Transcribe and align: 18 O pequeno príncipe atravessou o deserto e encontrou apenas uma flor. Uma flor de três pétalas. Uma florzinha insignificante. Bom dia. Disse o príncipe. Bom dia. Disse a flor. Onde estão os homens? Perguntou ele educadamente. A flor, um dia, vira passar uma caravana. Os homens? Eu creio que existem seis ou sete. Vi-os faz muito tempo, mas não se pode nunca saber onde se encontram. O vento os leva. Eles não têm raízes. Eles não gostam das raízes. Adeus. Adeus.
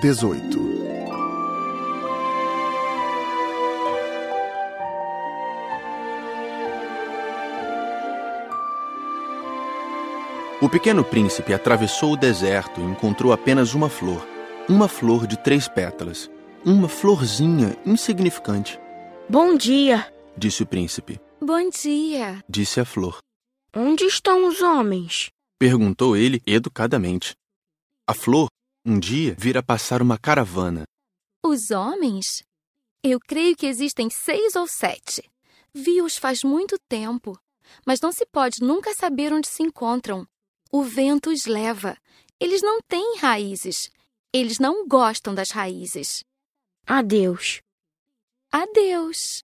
18 0.00 0.58
O 10.60 10.68
pequeno 10.68 11.04
príncipe 11.04 11.52
atravessou 11.52 12.12
o 12.12 12.16
deserto 12.16 12.80
e 12.80 12.84
encontrou 12.84 13.32
apenas 13.32 13.74
uma 13.74 13.88
flor. 13.88 14.26
Uma 14.68 14.88
flor 14.88 15.26
de 15.26 15.36
três 15.36 15.68
pétalas. 15.68 16.30
Uma 16.64 16.88
florzinha 16.88 17.76
insignificante. 17.84 18.80
Bom 19.28 19.56
dia. 19.56 20.10
Disse 20.36 20.62
o 20.62 20.66
príncipe. 20.66 21.20
Bom 21.40 21.68
dia. 21.68 22.42
Disse 22.48 22.80
a 22.80 22.84
flor. 22.84 23.18
Onde 23.76 24.04
estão 24.04 24.48
os 24.48 24.62
homens? 24.62 25.28
Perguntou 25.58 26.16
ele 26.16 26.40
educadamente. 26.46 27.34
A 28.08 28.14
flor, 28.14 28.48
um 28.84 28.98
dia, 28.98 29.34
vira 29.38 29.62
passar 29.62 30.02
uma 30.02 30.18
caravana. 30.18 30.84
Os 31.42 31.70
homens? 31.70 32.42
Eu 33.02 33.18
creio 33.18 33.56
que 33.56 33.66
existem 33.66 34.10
seis 34.10 34.54
ou 34.54 34.66
sete. 34.66 35.22
Vi-os 35.72 36.16
faz 36.16 36.44
muito 36.44 36.76
tempo, 36.88 37.38
mas 37.86 38.00
não 38.00 38.12
se 38.12 38.26
pode 38.26 38.60
nunca 38.60 38.94
saber 38.94 39.32
onde 39.32 39.48
se 39.48 39.62
encontram. 39.62 40.26
O 40.70 40.82
vento 40.82 41.30
os 41.30 41.46
leva. 41.46 41.96
Eles 42.38 42.62
não 42.62 42.78
têm 42.86 43.18
raízes. 43.18 43.90
Eles 44.32 44.58
não 44.58 44.86
gostam 44.86 45.34
das 45.34 45.50
raízes. 45.50 46.22
Adeus. 46.86 47.60
Adeus. 48.52 49.42